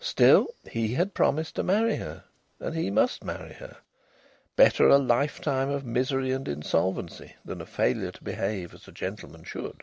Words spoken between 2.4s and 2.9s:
and he